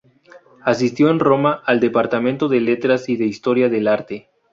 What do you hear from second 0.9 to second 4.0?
en Roma al Departamento de Letras y de Historia del